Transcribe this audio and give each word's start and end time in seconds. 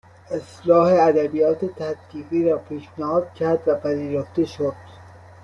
اصطلاح 0.31 1.07
ادبیات 1.07 1.65
تطبیقی 1.65 2.49
را 2.49 2.57
پیشنهاد 2.57 3.33
کرد 3.33 3.67
و 3.67 3.75
پذیرفته 3.75 4.45
شد 4.45 4.75